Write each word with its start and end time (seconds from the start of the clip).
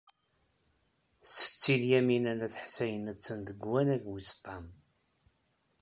Setti 1.33 1.73
Lyamina 1.81 2.33
n 2.37 2.41
At 2.45 2.55
Ḥsayen 2.63 3.09
attan 3.11 3.39
deg 3.47 3.59
wannag 3.71 4.03
wis 4.11 4.31
ṭam. 4.45 4.65